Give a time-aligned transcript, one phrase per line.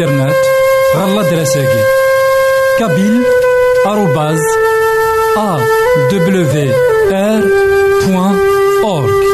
[0.00, 0.36] الانترنت
[0.96, 1.82] غالا دراساكي.
[2.78, 3.22] كابيل
[3.86, 4.40] آروباز
[5.36, 5.58] أ
[6.12, 6.72] دبليو
[7.12, 7.42] آر
[8.06, 8.36] بوان
[8.84, 9.26] أورك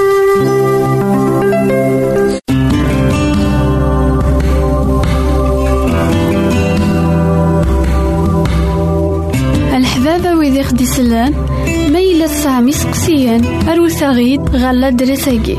[9.76, 11.34] الحبابة ويدي خدي سلان
[11.92, 15.59] ميلا سامي سقسيان أروساغيد غالا دراساكي.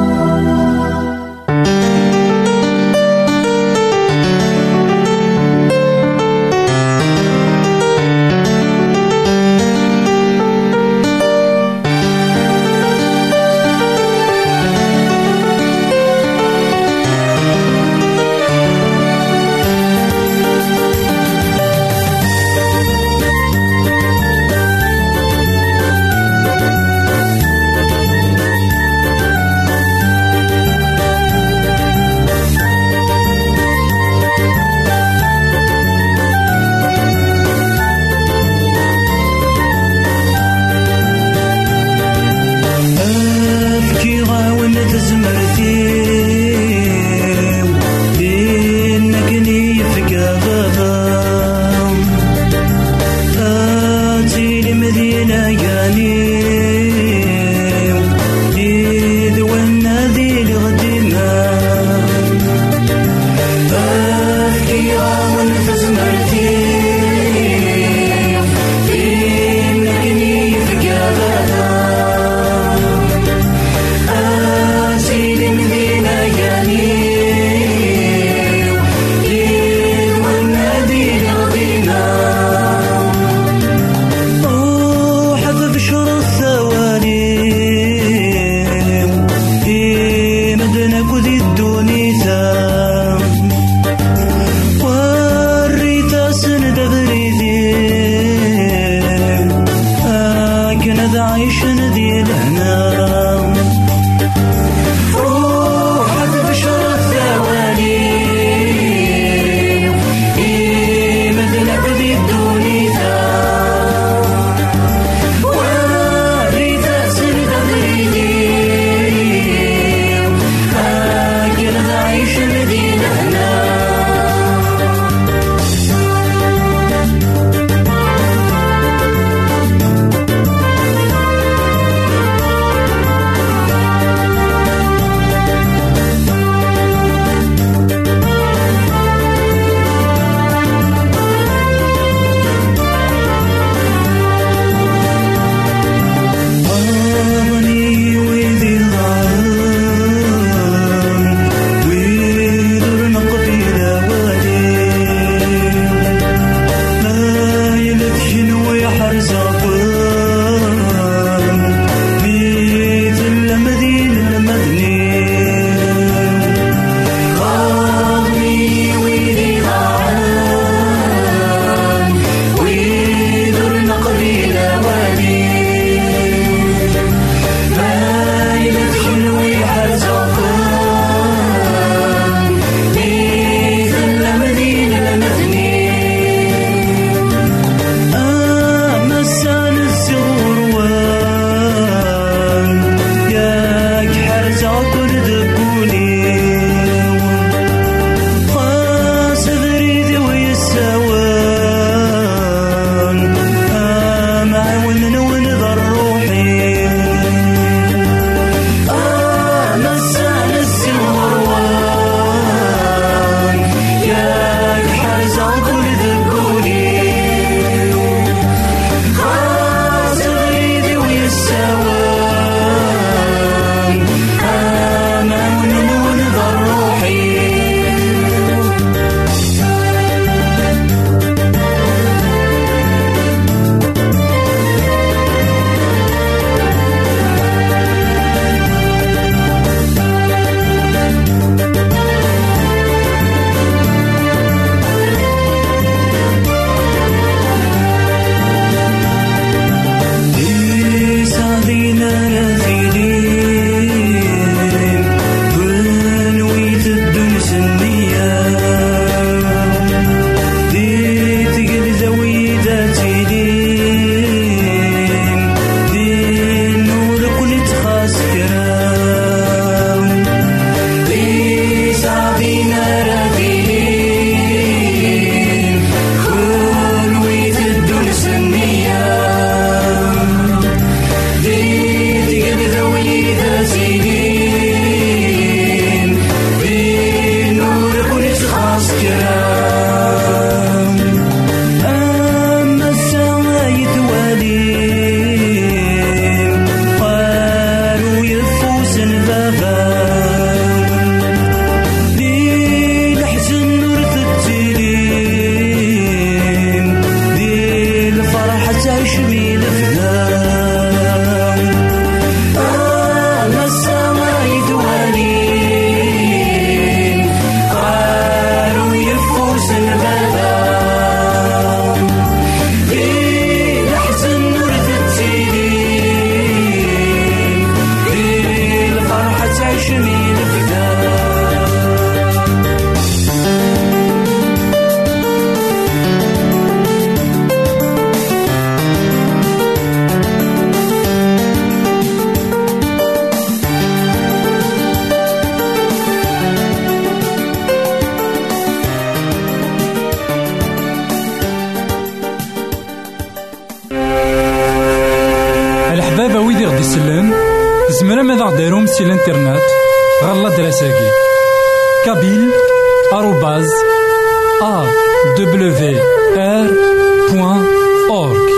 [368.09, 368.51] أورك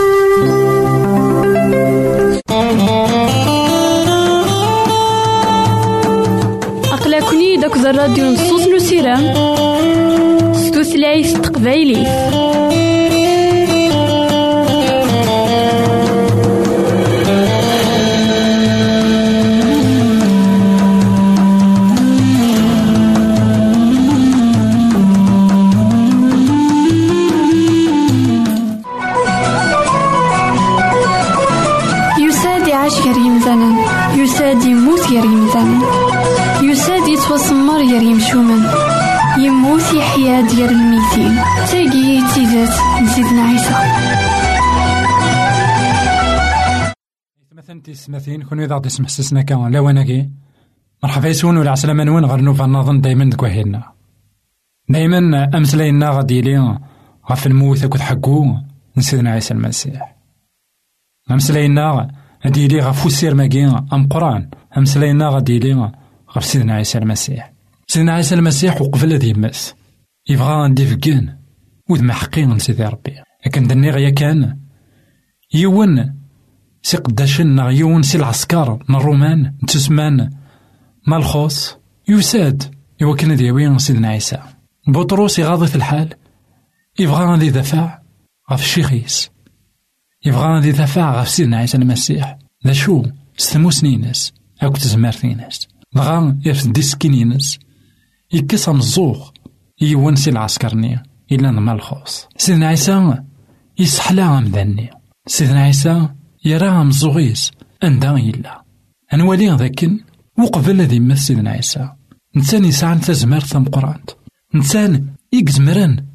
[6.93, 9.33] أقلكني داك الراديو نصوص نو سيرام
[10.53, 12.07] ستوثلايف تقبايليه
[47.93, 50.29] تسمثين كون إذا غدي سمحسسنا كان لا وناكي
[51.03, 53.91] مرحبا يسون ولا عسلامة نون غير نوفا نظن دايما دك وحيدنا.
[54.89, 56.79] دايما أمسلاينا غادي لي
[57.31, 58.55] غف الموت أكد حقو
[58.97, 60.15] نسيدنا عيسى المسيح.
[61.31, 62.09] أمسلاينا
[62.45, 64.49] غادي لي غف وسير ماكي أم قرآن.
[64.77, 65.91] أمسلاينا غادي لي
[66.35, 67.53] غف سيدنا عيسى المسيح.
[67.87, 69.75] سيدنا عيسى المسيح وقبل ذي مس
[70.29, 71.37] يبغى ندي فكين
[71.89, 73.15] ود محقين سيدي ربي.
[73.45, 74.59] لكن دني غيا كان
[75.53, 76.22] يون
[76.83, 80.29] سي قداشن نغ يون سي العسكر من الرومان تسمان
[81.07, 81.75] مالخوس
[82.07, 84.39] يساد إوا كان ديوي سيدنا عيسى
[84.87, 86.13] بطرس يغاضي في الحال
[86.99, 87.99] يبغى غادي يدافع
[88.51, 89.29] غف الشيخيس
[90.25, 92.37] يبغى غادي يدافع غف سيدنا عيسى المسيح
[92.67, 93.03] ذا شو
[93.37, 97.59] ستمو سنينس أكو تزمارتينس بغا يرفد ديسكينينس
[98.33, 99.29] يكسا مزوغ
[99.81, 103.23] يون سي العسكرني إلا مالخوس سيدنا عيسى
[103.79, 104.89] يسحلا غمداني
[105.27, 106.09] سيدنا عيسى
[106.45, 107.51] يرى مزوغيس
[107.83, 108.63] أندا يلا
[109.13, 109.99] أنوالي ذاكن
[110.39, 111.89] وقبل ذي يمثل سيدنا عيسى.
[112.35, 114.09] نسان يسعى تزمر ثم قرانت
[114.55, 116.05] نسان يكزمرن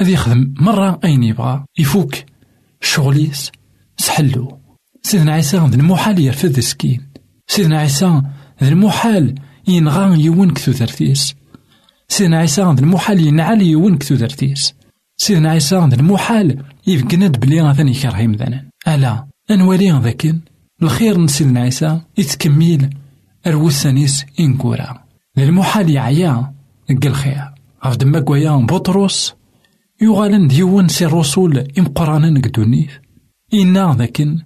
[0.00, 1.64] أذ يخدم مرة أين يبغى.
[1.78, 2.14] يفوك
[2.80, 3.52] شغليس
[3.96, 4.58] سحلو.
[5.02, 7.08] سيدنا عيسى ذي المحال يرفض سكين
[7.46, 8.22] سيدنا عيسى
[8.62, 9.34] ذي المحال
[9.68, 11.34] ينغى يون كثو ثرثيس.
[12.08, 14.74] سيدنا عيسى ذي المحال ينعل كثو ثرثيس.
[15.16, 18.70] سيدنا عيسى ذي المحال يفقند بلي غاثني كرهيم ذنان.
[18.88, 19.33] ألا.
[19.50, 20.40] أنوالي ذاكن.
[20.82, 22.90] الخير من سيدنا عيسى يتكمل
[23.46, 25.04] أروسانيس إنكورا.
[25.36, 26.54] للمحال يعيا
[26.90, 27.44] نقل الخير
[27.84, 29.34] غف دما كوايا بطرس
[30.02, 33.00] يغالن ديون سي الرسول إمقرانا نقدونيف.
[33.54, 34.38] إنا ذاكن.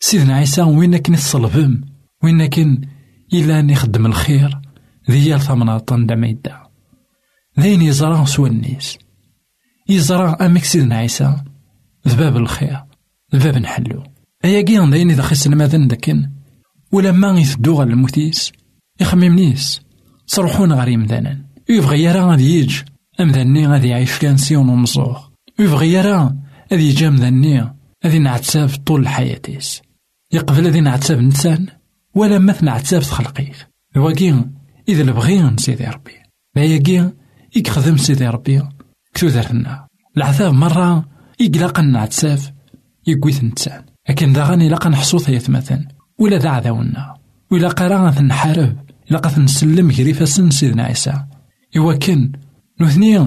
[0.00, 1.80] سيدنا عيسى وين كن الصلبم
[2.22, 2.40] وين
[3.32, 4.60] إلا نخدم الخير.
[5.10, 6.62] ذي ثمناطن دما يدا
[7.60, 8.98] ذين يزرع سوى النيس.
[9.88, 11.36] يزرع أمك سيدنا عيسى
[12.08, 12.84] ذباب الخير.
[13.34, 14.13] ذباب نحلو.
[14.44, 16.30] أياكي غنداين إذا خيس الماذن داكن
[16.92, 18.52] ولما يثدو غا الموتيس
[19.00, 19.80] يخممنيس
[20.26, 22.82] صرحون غير يمدانا يبغي يرى غادي يج
[23.20, 25.22] أمذني غادي يعيش كان سيون ومزوغ
[25.58, 26.34] يبغي يرى
[26.72, 27.74] غادي يجي أمذني
[28.04, 29.82] غادي نعتساف طول حياتيس
[30.32, 31.66] يقبل غادي نعتساف نسان
[32.14, 34.44] ولا مثل نعتساف تخلقيه واكي
[34.88, 36.12] إذا البغي سيدي ربي.
[36.56, 37.10] أياكي
[37.56, 38.62] يخدم سيدي ربي.
[39.14, 39.86] كتو دارنا
[40.16, 41.08] العذاب مرة
[41.40, 42.52] يقلق نعتساف
[43.06, 43.84] يقويث نتسان.
[44.08, 45.18] لكن ذا غاني لاقا نحصو
[45.48, 47.14] مثلا ولا ذا عذاونا
[47.50, 48.76] ولا قرأ نحارب
[49.10, 51.24] إلا نسلم كريفاسن سيدنا عيسى.
[51.76, 52.32] إوا كان
[52.80, 53.18] نوثني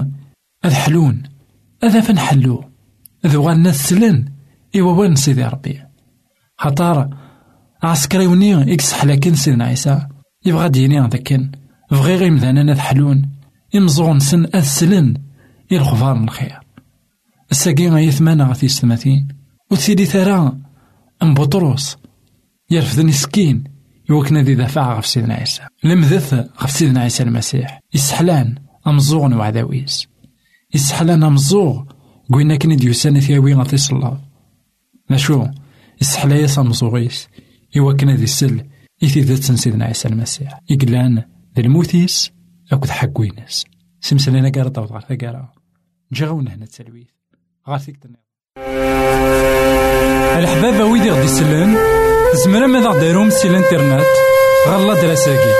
[0.64, 1.22] أذ حلون
[1.84, 2.64] أذا فنحلو
[3.24, 4.24] أذ غانا سلن
[4.76, 5.82] إوا وين سيدي ربي.
[6.58, 7.16] خطار
[7.82, 10.08] عسكري وني إكسح لكن سيدنا عيسى.
[10.46, 11.50] يبغى ديني ذاكن
[11.90, 13.30] بغي غير مذانا أذ حلون
[13.76, 15.14] إمزغون سن أذ سلن
[15.72, 16.58] إلخفار من الخير
[17.50, 19.28] الساقين غيثمانا غثي ستماثين
[19.70, 20.58] وتسيدي ثرا
[21.22, 21.96] أم بطرس
[22.70, 23.64] يرفضني سكين
[24.10, 25.62] يوكنا ذي دفع غف سيدنا عيسى.
[25.84, 27.80] لمذث غف سيدنا عيسى المسيح.
[27.94, 28.54] يسحلان
[28.86, 30.08] أمزوغ وعداويس
[30.74, 31.84] يسحلان أمزوغ
[32.32, 34.18] قوينا كني ديوسان ثياوي غطي صلاف
[35.10, 35.46] نشو؟
[36.00, 37.28] يسحلا يسا مزوغيس
[37.76, 38.66] يوكنا ذي سل
[39.04, 40.60] إثي ذات سيدنا عيسى المسيح.
[40.70, 41.24] يقلان
[41.56, 42.32] ذي الموتيس
[42.72, 43.64] أكد حقوينس
[44.00, 45.52] سمسلنا قارة طوط غار ثقارة.
[46.12, 47.08] جاونا هنا تسلويث.
[47.68, 47.98] غار ثيك
[50.38, 51.78] الحبابة ويدي غدي يسلم
[52.34, 54.06] زمرا ماذا غديرهم سي الإنترنت
[54.68, 55.54] غالا دراساكي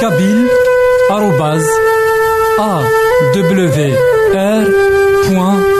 [0.00, 0.48] كابيل
[1.10, 1.66] آروباز
[2.58, 2.82] أ
[3.34, 3.96] دبليو
[4.34, 4.64] آر
[5.28, 5.79] بوان.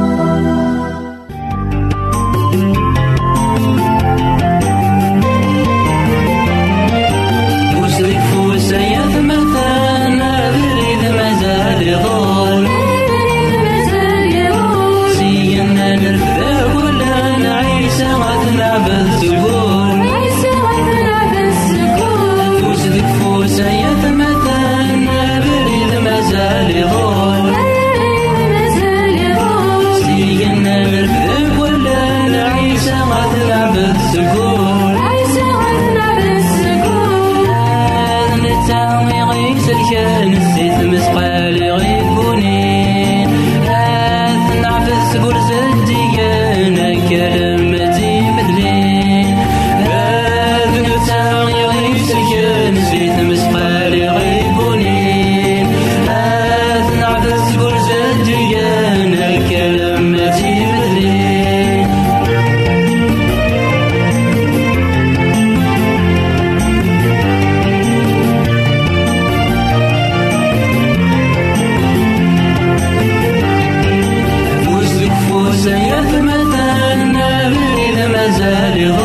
[78.51, 79.00] that is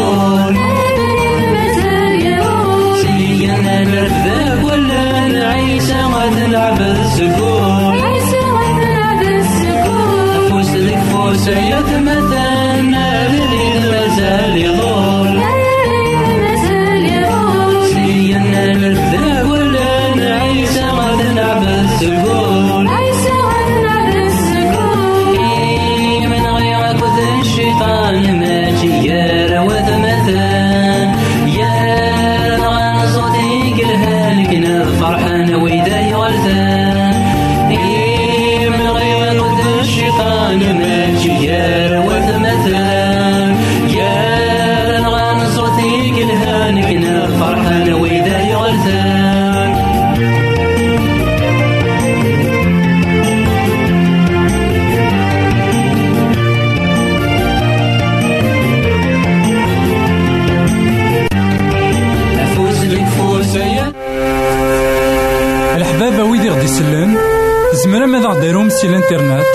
[68.86, 69.46] سي الانترنت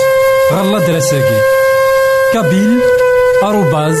[0.52, 1.40] غالا دراساكي
[2.34, 2.80] كابيل
[3.42, 3.98] آروباز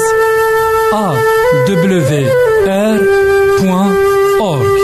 [0.94, 1.14] أ
[1.68, 2.28] دبليو
[2.66, 3.00] آر
[3.60, 3.94] بوان
[4.40, 4.80] أورك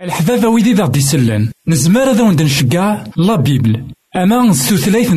[0.00, 3.84] الحبابة ويدي ذا دي سلان نزمار هذا وند نشقع لا بيبل.
[4.16, 5.10] أما ستوثلايث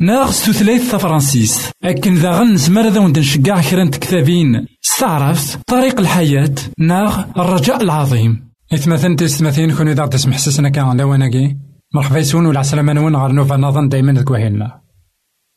[0.00, 4.50] neɣ s tutlayt tafransist akken daɣen nezmer ad awen nceggaɛ kra n tektabin
[4.82, 8.47] s taɛraft طريق الحياة neɣ الرجاء العظيم.
[8.74, 11.56] إثمثن تستمثين كون إذا تسمح سسنا كان لواناكي
[11.94, 14.80] مرحبا يسون ولا عسلامة نون غار نوفا نظن دايما ذكوهيلنا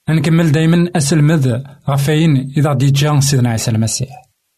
[0.09, 4.09] نكمل دايما أسلمذ غفاين إذا دي جان سيدنا عيسى المسيح.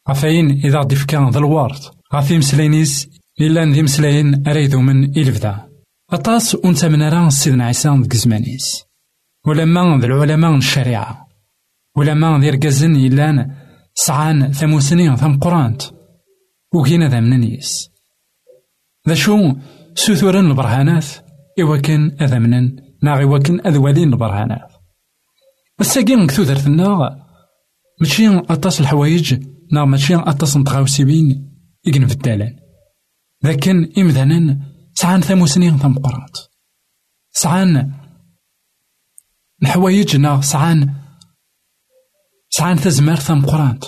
[0.09, 1.79] غفاين إذا دي فكان ذا الوارد
[2.13, 3.09] غفي مسلينيس
[3.41, 5.69] إلا ندي مسلاين أريدو من إلفدا.
[6.11, 8.83] أطاس أنت من راه سيدنا عيسى ديك زمانيس
[9.47, 11.27] ولما ذا العلماء الشريعة.
[11.97, 13.55] ولما ذي ركازن إلا
[13.95, 15.81] سعان ثمو سنين ثم قرانت.
[16.73, 17.92] وكينا ذا منيس
[19.07, 19.55] ذا شو
[19.95, 21.05] سوثورن البرهانات
[21.61, 24.71] إواكن أذمنن ناغ إواكن أذوالين البرهانات
[25.81, 26.43] الساقين نكتو
[28.01, 31.53] ماشي أطاس الحوايج نا ماشي أطاس نتغاوسيبين
[31.87, 32.59] إقن في الدالان
[33.43, 34.59] لكن إمذانا
[34.93, 36.37] سعان ثمو سنين ثم قرات
[37.31, 37.93] سعان
[39.63, 40.93] الحوايج نا سعان
[42.49, 42.77] سعان
[43.19, 43.85] ثم قرات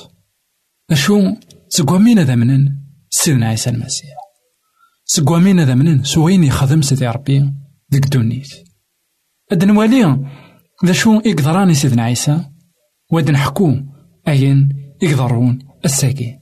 [0.92, 1.36] أشو
[1.70, 2.78] سقوامين ذا منن
[3.10, 4.15] سيدنا عيسى المسيح
[5.06, 7.54] سقوامين هذا منين؟ سوين يخدم سيدي ربي
[7.90, 8.48] ديك دونيت
[9.52, 10.26] اد نوالي
[10.86, 12.46] ذا شو يقدراني سيدنا عيسى؟
[13.12, 13.76] واد نحكو
[14.28, 14.70] أين
[15.02, 16.40] يقدرون الساكي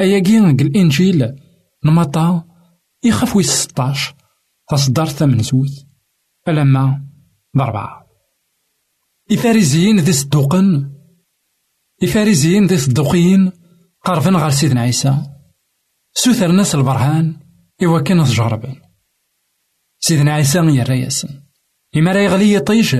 [0.00, 1.36] اياكي الانجيل
[1.84, 2.44] نمطا
[3.04, 4.14] يخاف ويس 16
[4.68, 5.82] تصدر ثمن زوث
[6.46, 7.04] فلما
[7.54, 8.06] بأربعة
[9.30, 10.92] الفاريزيين ذي صدوقن
[12.02, 13.52] الفاريزيين ذي صدوقين
[14.04, 15.22] قربن غير سيدنا عيسى.
[16.14, 17.41] سوثر ناس البرهان
[18.04, 18.76] كان تجربن
[20.00, 21.28] سيدنا عيسى يرى ياسن
[21.96, 22.96] إما راه يغلي يطيش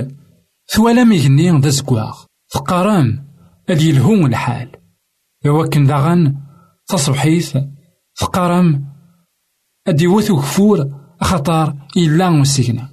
[0.67, 3.27] ثوالا ميغني ذا زكواغ فقارام
[3.69, 4.71] أد يلهو الحال.
[5.45, 6.37] إوا كان داغن
[6.87, 7.57] تصبحيث
[8.15, 8.93] فقارام
[9.87, 12.89] أد يوث كفور خطر إلا مسيكنا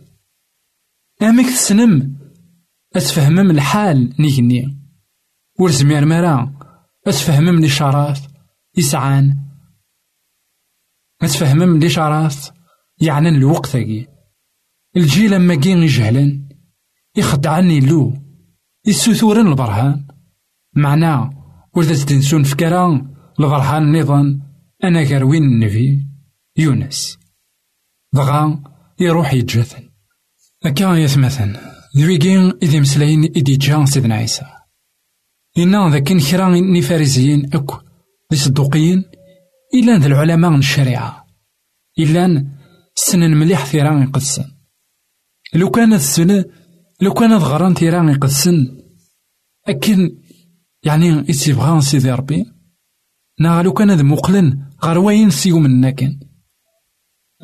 [1.23, 2.17] أمك تسنم
[2.97, 4.79] أتفهمم الحال نيجني
[5.59, 6.53] ور زمير مرا
[7.07, 8.19] أتفهمم الإشارات
[8.77, 9.50] يسعان
[11.23, 12.37] أتفهمم الإشارات
[13.01, 14.07] يعني الوقت ذاكي
[14.97, 16.49] الجيل أما كين يجهلن
[17.17, 18.15] يخدعني لو
[18.87, 20.07] يسوثورن البرهان.
[20.75, 21.31] معناه
[21.77, 24.43] ورد تنسون فكرا البرهان نظام
[24.85, 26.07] أنا كروين النبي
[26.57, 27.19] يونس.
[28.15, 28.63] دغا
[29.01, 29.91] يروح يتجاثن
[30.65, 31.57] أكا يثمثن.
[31.97, 34.47] ذويكين إذي مسلاين إذي جا سيدنا عيسى.
[35.59, 37.77] إنا ذاك كرا نفارزيين أكو.
[38.33, 39.05] ذي صدوقيين
[39.75, 41.27] إلا ذا العلماء من الشريعة.
[41.99, 42.47] إلا
[42.95, 44.45] سنن مليح ثيران يقدسن
[45.55, 46.45] لو كان السنة
[47.01, 48.83] لو كان غران ثيران يقدسن
[49.69, 50.19] أكن
[50.83, 52.47] يعني يتبغى سيدي ربي.
[53.41, 56.21] نا لو كان ذا مقلن غرواين سيو منا كان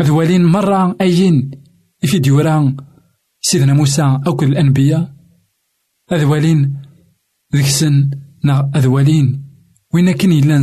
[0.03, 1.51] ذوالين مرة أيين
[2.01, 2.77] في ديوران
[3.41, 5.17] سيدنا موسى أو كل الأنبياء.
[6.13, 6.83] أذوالين
[7.55, 8.11] ذيك سن
[8.45, 9.45] نا أذوالين
[9.95, 10.63] وين كان إلا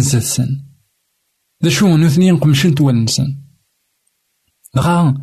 [1.64, 3.44] ذا شو نوثني نقمشن توالنسن
[4.76, 5.18] بغا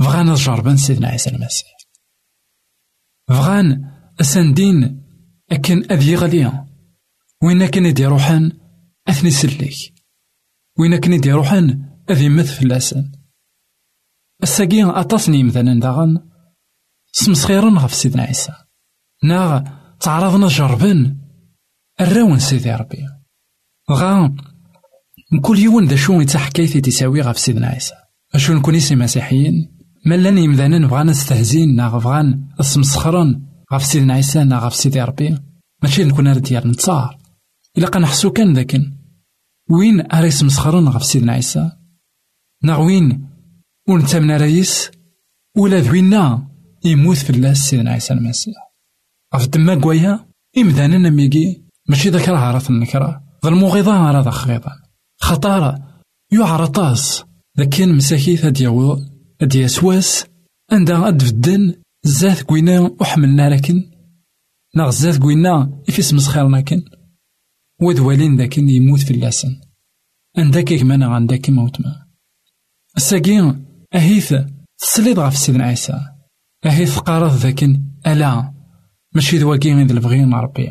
[0.00, 1.76] بغا نجربن سيدنا عيسى المسيح
[3.28, 5.02] بغان أسندين
[5.52, 6.66] أكن أذي غليا
[7.42, 8.52] وين كان يدي روحان
[9.08, 9.94] أثني سليك.
[10.78, 13.12] وين كان يدي روحان أذي مث فلاسن
[14.42, 16.30] الساقي أطاسني مثلا داغن
[17.12, 18.52] سمسخيرن غف سيدنا عيسى.
[19.24, 19.62] ناغ
[20.00, 21.18] تعرضنا جربن
[22.00, 23.08] الراون سيدي ربي.
[23.90, 24.36] غا
[25.40, 27.94] كل يوم ذا شو يتحكيتي تساوي غف سيدنا عيسى.
[28.34, 29.68] أشو نكون اسم مسيحيين؟
[30.06, 33.42] ملان يمذانا بغانا نستهزين نا بغان اسمسخرن
[33.72, 35.38] غف سيدنا عيسى نا غف سيدي ربي.
[35.82, 37.18] ماشي نكون رديال نتصار.
[37.78, 38.92] إلا قنحسو كان ذاكن.
[39.70, 41.70] وين أريس مسخرن غف سيدنا عيسى؟
[42.62, 43.28] نا وين؟
[43.88, 44.90] ونتامن رايس
[45.56, 46.48] ولا ذوينا
[46.84, 48.54] يموت في الله سيدنا عيسى المسيح.
[49.34, 50.26] غف دما كوايا
[50.58, 53.22] إمذانا ميكي ماشي ذاك راه عرف النكرة.
[53.44, 54.81] ذا المغيضة راه ذا خغيضة
[55.22, 56.00] خطارة.
[56.32, 57.24] يعرطاس
[57.58, 58.98] لكن مساكيت هاد يغو
[59.42, 60.26] هاد يسواس
[60.72, 63.90] عندها أدفدن زات كوينا وحملنا لكن
[64.76, 66.82] ناغ زات كوينا إفيس مسخيرنا كن
[67.82, 69.60] ودوالين ذاكن يموت في اللسن
[70.38, 72.06] عندك كمان عندك موت ما.
[72.96, 74.34] الساقين أهيث
[74.78, 76.00] تسليط غف سيدنا عيسى.
[76.66, 78.54] أهيث قارض ذاكن ألا.
[79.14, 80.70] ماشي ذواكي غير البغيين ربي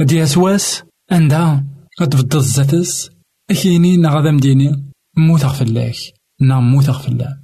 [0.00, 1.64] هادي أسواس عندها
[2.00, 3.15] غتبدل الزاتس
[3.50, 5.96] أكيني نا غادا مديني موثق فلاك
[6.40, 7.42] نا موثق فلا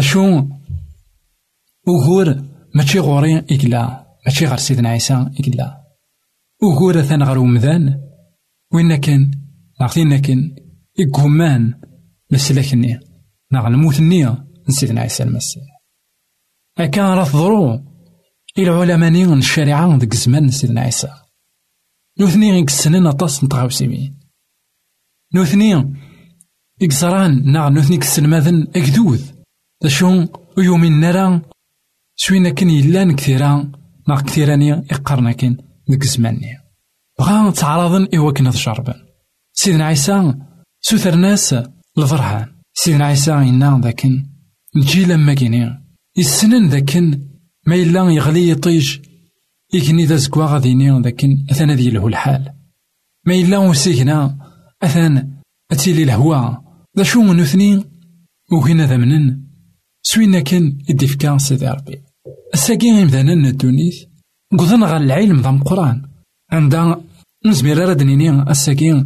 [0.00, 0.42] شو
[1.86, 2.44] وغور
[2.74, 5.84] ماشي غوري إكلا ماشي غير سيدنا عيسى إكلا.
[6.62, 8.00] وغور ثان غير ومذان
[8.72, 9.30] وين كان
[9.80, 10.56] عرفتينا كان
[11.00, 11.80] إكومان
[12.32, 13.00] مسلكني
[13.52, 15.62] نا غنموت النية سيدنا عيسى المسيح.
[16.78, 17.84] هكا راه تضرو
[18.58, 21.10] العلماء نين الشريعة ديك الزمان سيدنا عيسى.
[22.20, 24.19] نوثني غيك السنين أطاس نتغاوسيمين
[25.34, 25.94] نوثني
[26.82, 29.22] إكزران نا نوثني كسلماذن أكدوذ
[29.86, 30.26] شو
[30.58, 31.42] يومين نرى
[32.16, 33.72] سوينا كان يلان كثيرا
[34.08, 35.56] نا كثيراني إقرنا كان
[35.88, 36.04] ديك
[37.18, 38.94] بغا تعرضن إوا كنا تجربن
[39.52, 40.34] سيدنا عيسى
[40.80, 41.54] سوثر ناس
[41.98, 44.26] الفرحان سيدنا عيسى إنا ذاكن
[44.76, 45.80] نجي لما كيني
[46.18, 47.20] السنن ذاكن
[47.66, 48.98] ما إلا يغلي يطيج
[49.74, 52.52] يكني ذا زكوا غاديني ذاكن أثنا ذي له الحال.
[53.26, 54.49] ما إلا وسيكنا
[54.82, 55.40] أثان
[55.72, 56.56] أتيلي الهوا
[56.96, 57.84] ذا شو من اثنين
[58.52, 59.42] وهنا ذا منن
[60.02, 62.02] سوينا كان يدفكا سيدي ربي.
[62.54, 64.04] الساقي غيمذانا الدونيث
[64.58, 66.02] قضن غا العلم ذا مقران
[66.52, 67.04] عندها
[67.46, 69.04] نزمير راد نيني الساقي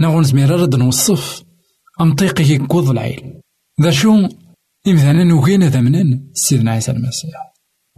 [0.00, 1.42] نغو نزمير راد نوصف.
[2.00, 3.40] أمطيقي يقوض العلم.
[3.82, 4.28] ذا شو
[4.86, 7.34] إمذانا نوغينا منن سيدنا عيسى المسيح.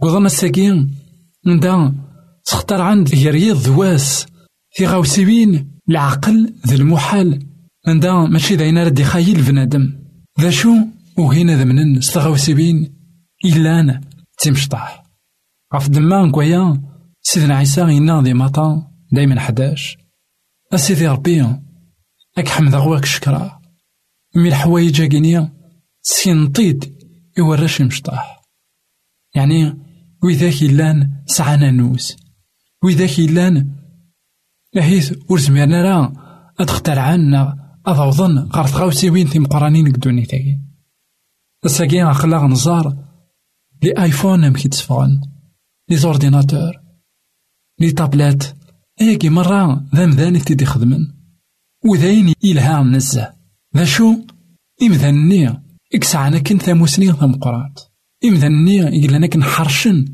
[0.01, 0.87] قضن الساقي
[1.47, 1.93] عندها
[2.45, 4.25] تختار عند يريض ذواس
[4.71, 5.78] في غاوسيبين.
[5.89, 7.45] العقل ذا المحال.
[7.87, 9.99] عندها ماشي داينا رد يخايل بنادم.
[10.39, 10.69] ذا شو؟
[11.17, 12.95] وهنا ذا منن ستغاوسيبين
[13.45, 14.01] إلا أنا.
[14.37, 15.03] تمشطاح
[15.75, 16.81] غف دما نكويا.
[17.21, 18.91] سيدنا عيسى ينا دي ماطا.
[19.11, 19.97] دايما حداش.
[20.73, 21.41] أسيدي ربي.
[22.37, 23.59] أك حمد غواك شكرا.
[24.35, 25.53] مي الحوايج أكينيا
[26.01, 26.95] سينطيد
[27.37, 28.41] يوراش مشطاح
[29.35, 29.77] يعني
[30.23, 31.71] وإذاك إلان سعانا
[34.75, 36.13] نوس وإذاك إلان أهيث ور زمرنا راه
[36.59, 40.59] أدختار عنا أضوضن غار تغاوسيوين تيمقرانين كدوني تاكي.
[41.65, 42.97] الساقي أخلاق نزار
[43.83, 45.21] لي آيفون أم كيتسفغن
[45.89, 46.73] لي زورديناتور
[47.79, 48.43] لي تابلات
[49.01, 51.07] أيكي مرة ذا مذان تيدي خدمن.
[51.85, 53.33] وذاين إلها نزه.
[53.77, 54.15] ذا شو
[54.83, 55.63] إمذانني
[55.95, 57.79] إكسعنا كن ثاموسني ثمقرات
[58.25, 60.05] إمذانني إلا كن حرشن.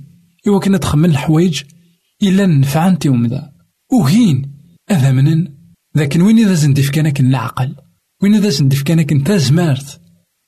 [3.91, 4.51] وهين
[4.89, 5.55] هذا منن؟
[5.95, 7.75] لكن وين إذا زندف كانك العقل؟
[8.23, 10.01] وين إذا زندف كانك انت زمارت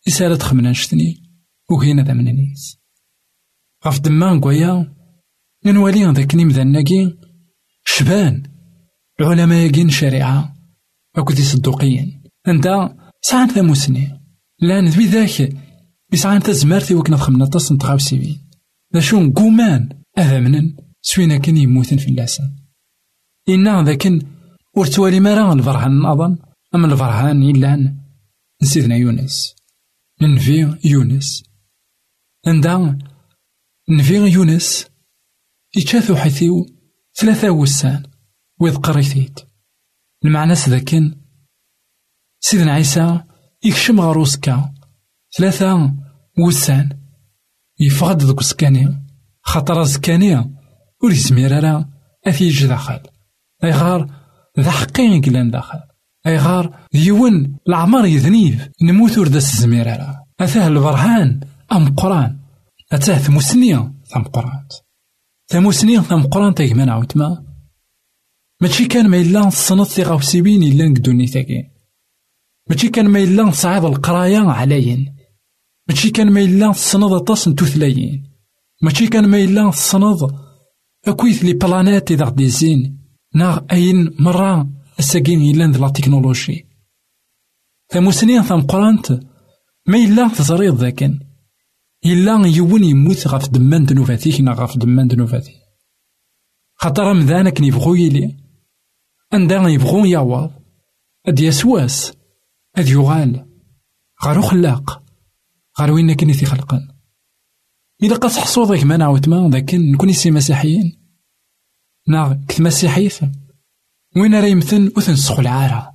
[0.08, 1.24] إسالة تخمن شتني
[1.70, 2.78] وهين هذا مننيس
[3.86, 4.94] غف دمان قويا
[5.66, 7.18] ننوالي ذاك نمذناكي
[7.86, 8.44] شبان.
[9.20, 10.56] العلماء يقين شريعة.
[11.16, 12.24] أكو صدوقيين.
[12.48, 12.90] أنت
[13.22, 14.22] ساعة ثموسني
[14.62, 15.54] لأن ذوي ذاك.
[16.14, 18.38] يسعى تزمارتي وكنا خمنا تصن نتغاوسي بيه
[18.94, 22.44] ذا شون قومان هذا منن؟ سوينا كان يموتن في اللاسن.
[23.50, 24.22] إنا ذاكن
[24.76, 26.38] ورتوالي مرا الفرحان أظن.
[26.76, 27.96] أما الفرحان إلا
[28.64, 29.56] نسيدنا يونس.
[30.22, 31.44] ننفي يونس.
[32.48, 32.98] عندها
[33.90, 34.88] نفي يونس.
[35.78, 36.66] يتشاثو حيثيو
[37.20, 38.04] ثلاثة وسان
[38.60, 39.40] ويذ قريثيت.
[40.26, 41.16] المعنى ذاكن
[42.40, 43.24] سيدنا عيسى
[43.66, 44.74] يكشم غروسكا
[45.38, 45.96] ثلاثة
[46.48, 47.00] وسان.
[47.80, 49.06] يفقد ذوك سكانيا.
[49.42, 50.56] خاطر سكانيا.
[51.04, 51.90] ور يزمير راه
[52.28, 53.17] أثيج داخل
[53.64, 54.08] أيغار
[54.60, 55.80] ذا حقين كلان داخل.
[56.28, 61.40] أيغار ديون العمر يذنيف نموت ورد الزمير راه أثاه البرهان
[61.72, 62.40] أم قران؟
[62.92, 64.68] أتاه ثموسنية ثم قران.
[65.48, 67.44] ثموسنية ثم قران تيجمع عوتما
[68.62, 71.64] ماشي كان ما إلا الصنط في غوسيبين إلا نقدوني ثاكي
[72.70, 75.16] ماشي كان ما إلا صعيد القراية عليين
[75.88, 78.24] ماشي كان ما إلا تصنض أطاس توثلايين
[78.82, 80.36] ماشي كان ما إلا تصنض
[81.08, 82.97] أكويث لي بلانات إذا غدي زين
[83.38, 84.70] ناغ أين مرة
[85.00, 86.66] الساقين إلا لا تكنولوجي.
[87.94, 89.20] ثموسنين ثم قرانت
[89.88, 91.20] ما إلا تزريض ذاكن.
[92.06, 95.54] إلا يون يموت غف دمان دنوفاتيك نا غف دمان دنوفاتي.
[96.76, 98.38] خاطر مذانك نيبغو يلي
[99.34, 100.52] عندها يبغو يعوض
[101.28, 102.14] أد يسواس
[102.76, 103.46] أد يغال.
[104.26, 105.04] غارو خلاق
[105.80, 106.88] غار وين كني في خلقن.
[108.04, 110.97] إلا قاس حصوضك ما نعاود ما لكن نكون سي مسيحيين.
[112.08, 113.24] نا كث مسيحيث
[114.18, 115.94] وين راه يمثل؟ وثنسخو العارة.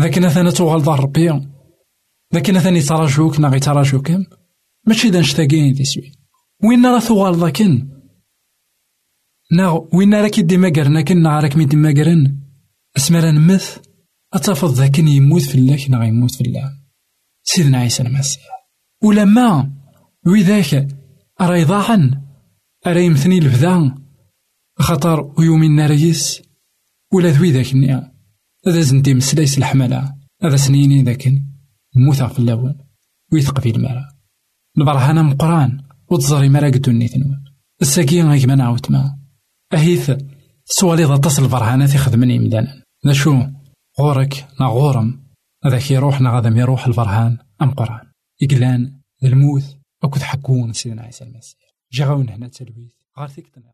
[0.00, 1.40] ذاك ثنا توغال دار ربي
[2.34, 4.10] ذاك ثاني تراجوك نا غي تراجوك
[4.86, 6.12] ماشي دا نشتاقين دي سوي
[6.64, 7.88] وين راه ثوغال ذاكن
[9.52, 12.40] نا وين راه كي ديما قرنا كنا راك مي ديما قرن.
[12.96, 13.78] اسمرا نمث
[14.32, 16.72] أتفض ذاكن يموت في الله نا يموت في الله.
[17.42, 18.42] سيدنا عيسى المسيح.
[19.02, 19.72] ولما
[20.26, 20.88] وذاك
[21.40, 22.22] راه يضاعن
[22.86, 24.03] راه يمثني البدا
[24.78, 26.42] خطر ويومين ناريس
[27.12, 28.14] ولا ذوي ذاك النيا
[28.66, 31.28] هذا زندي مسلايس الحملة هذا سنيني ذاك
[31.96, 32.78] موثا في اللون
[33.32, 34.08] ويثق في المرا
[34.78, 37.44] البرهانة مقران وتزري مرا قدو نيتنو
[37.82, 39.18] الساقية غيك نعاود ما.
[39.74, 40.10] أهيث.
[40.64, 43.42] سوالي ذا تصل البرهانات يخدمني مدانا نشو.
[44.00, 45.24] غورك نا غورم.
[45.64, 48.06] هذاك يروح نا يروح البرهان أم قرآن.
[48.42, 51.58] إقلان الموت أكو تحكون سيدنا عيسى المسيح.
[51.92, 52.92] جا غاون هنا تلويث.
[53.18, 53.73] غار ثيكتنا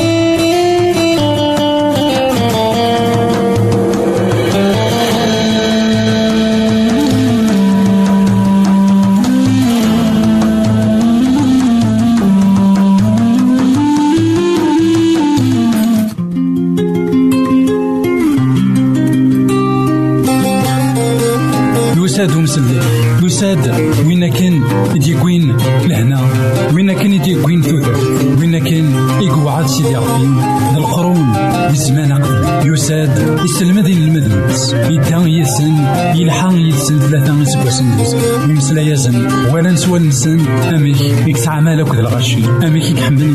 [39.97, 41.01] نسن أميك.
[41.27, 43.30] يكسع مالك ذا الغشي أميك يحملني